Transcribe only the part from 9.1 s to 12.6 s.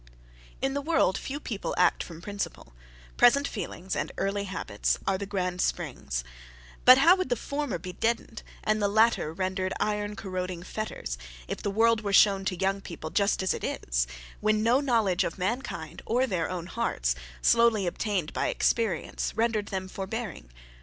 rendered iron corroding fetters, if the world were shown to